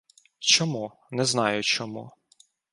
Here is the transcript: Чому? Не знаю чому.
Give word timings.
Чому? 0.39 0.91
Не 1.11 1.25
знаю 1.25 1.63
чому. 1.63 2.11